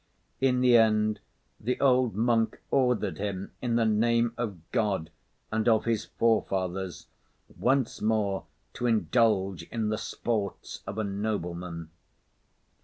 [0.39, 1.19] In the end,
[1.59, 5.11] the old monk ordered him in the name of God,
[5.51, 7.05] and of his forefathers,
[7.55, 11.91] once more to indulge in the sports of a nobleman.